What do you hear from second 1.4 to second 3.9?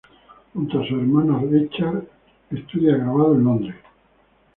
Richard, estudia grabado en Londres.